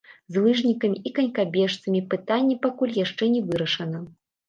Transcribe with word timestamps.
З 0.35 0.39
лыжнікамі 0.45 1.01
і 1.09 1.11
канькабежцамі 1.19 2.03
пытанне 2.17 2.59
пакуль 2.67 2.99
яшчэ 3.05 3.33
не 3.39 3.47
вырашана. 3.53 4.07